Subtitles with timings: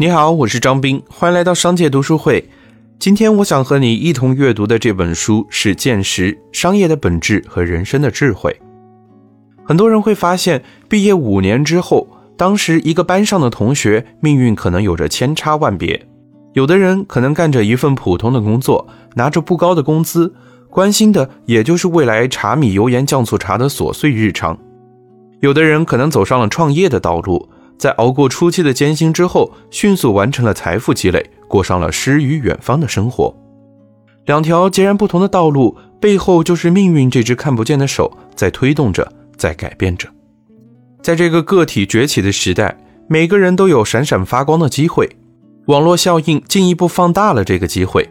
[0.00, 2.48] 你好，我是张斌，欢迎来到商界读书会。
[3.00, 8.56] 今天我想和你一同阅读的这本书是《见识：商业的本质和人生的智慧》。
[9.66, 12.06] 很多人会发现，毕业五年之后，
[12.36, 16.06] 当时一个班上的同学命运可能有着千差万别。
[16.52, 20.32] 有的人可能干着一份普通的工作，拿着不高的工资，
[20.70, 24.54] 关心的也就是未来茶米油盐酱醋茶的琐碎日常；
[25.40, 27.48] 有的人可能走上了创业的道路。
[27.78, 33.34] 在熬过初期的艰辛之后，迅速完成了财富积累，过上了诗与远方的生活。
[34.26, 40.08] 两条截然不同的道路背后，就是命运这只看不见的手在推动着，在改变着。
[41.00, 42.76] 在这个个体崛起的时代，
[43.08, 45.08] 每个人都有闪闪发光的机会。
[45.66, 48.08] 网络效应进一步放大了这个机会，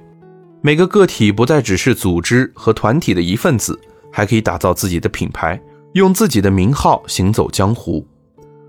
[0.61, 3.79] 每个个体不再只是组织和团体的一份子，
[4.11, 5.59] 还可以打造自己的品牌，
[5.93, 8.07] 用自己的名号行走江湖。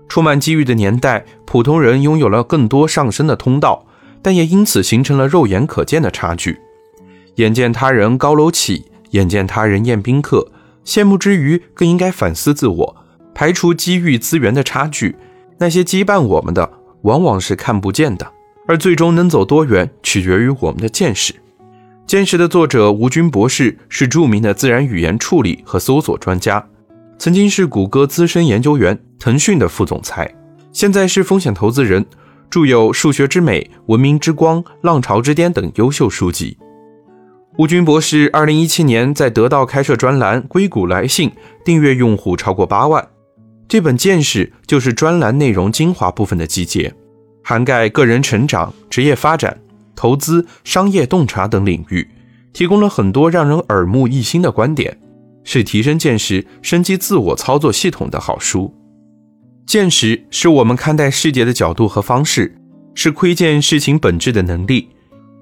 [0.09, 3.85] 充满机遇的年代，普通人拥有了更多上升的通道，
[4.21, 6.59] 但也因此形成了肉眼可见的差距。
[7.35, 10.51] 眼见他人高楼起，眼见他人宴宾客，
[10.83, 12.95] 羡慕之余，更应该反思自我，
[13.33, 15.15] 排除机遇资源的差距。
[15.59, 16.69] 那些羁绊我们的，
[17.03, 18.29] 往往是看不见的，
[18.67, 21.35] 而最终能走多远，取决于我们的见识。
[22.07, 26.67] 见识的作者吴军博士是著名的自然语言处理和搜索专家。
[27.19, 30.33] 曾经是谷歌资深研究员、腾讯的副总裁，
[30.71, 32.05] 现在是风险投资人，
[32.49, 36.57] 著有《数学之美》《文明之光》《浪潮之巅》等优秀书籍。
[37.57, 41.29] 吴军博士二零一七年在得到开设专栏《硅谷来信》，
[41.65, 43.05] 订阅用户超过八万。
[43.67, 46.93] 这本见识就是专栏内容精华部分的集结，
[47.43, 49.59] 涵盖个人成长、职业发展、
[49.93, 52.07] 投资、商业洞察等领域，
[52.53, 54.97] 提供了很多让人耳目一新的观点。
[55.43, 58.73] 是提升见识、升级自我操作系统的好书。
[59.65, 62.55] 见识是我们看待世界的角度和方式，
[62.95, 64.89] 是窥见事情本质的能力。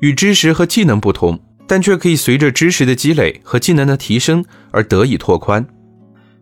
[0.02, 5.66] 与知识和技能不同，但却可以随着知识的积累和技能的提升而得以拓宽。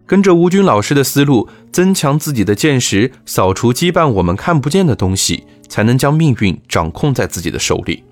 [0.05, 8.03] 跟着吴军老师的思路，增强自己的见识，扫除羁绊我们看不见的东西，才能将命运掌控在自己的手里。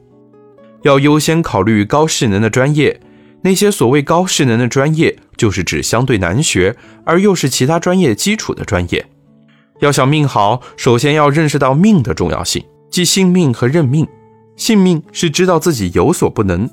[0.83, 2.99] 要优先考虑高势能的专业。
[3.43, 9.05] 那些所谓高势能的专业，就是指相对难学而又是其他专业基础的专业。
[9.79, 14.07] 要想命好，首先要认识到命的重要性，即信命和认命。
[14.55, 16.69] 信命是知道自己有所不能，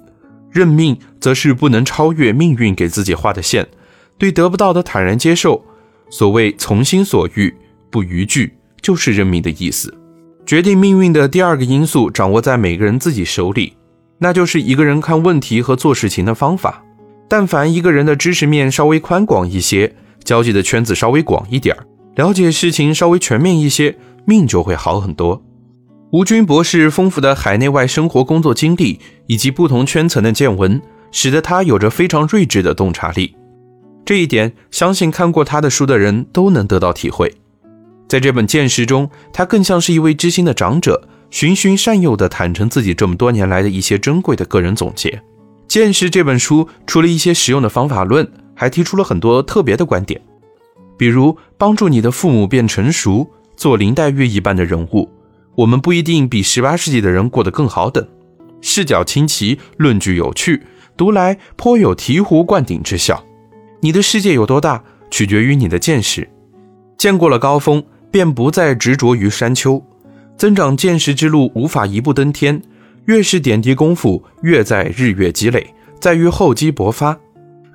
[0.53, 3.67] 认命则是不能超越命运给自己画的线，
[4.17, 5.65] 对得不到的坦然接受。
[6.09, 7.53] 所谓从心所欲
[7.91, 9.93] 不逾矩，就是认命的意思。
[10.47, 13.73] 决定命运的第二个因素，掌握在每个人自己手里。
[14.21, 16.85] 那就是一个人看问题和做事情的方法。
[17.29, 19.95] 但凡一个人的知识面稍微宽广一些，
[20.25, 21.87] 交际的圈子稍微广一点儿，
[22.17, 25.43] 了解事情稍微全面一些，命就会好很多。
[26.13, 28.99] 吴军博士丰富的海内外生活工作经历
[29.29, 30.83] 以及不同圈层的见闻，
[31.13, 33.37] 使得他有着非常睿智的洞察力。
[34.05, 37.33] 这一点，相信看过他的书的人都能得到体会。
[38.09, 41.09] 在这本见识中，他更像是一位知心的长者。
[41.31, 45.11] 循循善诱地坦诚自己这么多年来的一些珍贵的个人总结。
[45.67, 50.21] 《见识》这本书除了一些实用的方法论，还提出了很多特别的观点，
[50.99, 55.09] 比如帮助你的父母变成熟，做林黛玉一般的人物，
[55.55, 58.07] 我们不一定比十八世纪的人过得更好等。
[58.61, 60.63] 视角清奇，论据有趣，
[60.97, 63.25] 读来颇有醍醐灌顶之效。
[63.81, 66.29] 你的世界有多大，取决于你的见识。
[66.99, 69.83] 见过了高峰，便不再执着于山丘。
[70.41, 72.62] 增长见识之路无法一步登天，
[73.05, 77.15] 越是点滴功夫，越在日月积累，在于厚积薄发。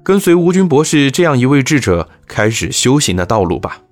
[0.02, 3.84] 跟随吴军博士这样一位智者，开始修行的道路吧。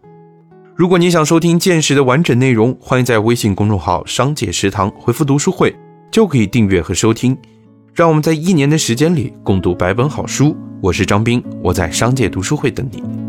[0.73, 5.75] 如果你想收听见识的完整内容，欢迎在微信公众号“商界食堂”回复“读书会”，
[6.09, 7.38] 就可以订阅和收听。
[7.94, 10.57] 让我们在一年的时间里共读百本好书。
[10.81, 13.22] 我是张斌，我在商界读书会等你。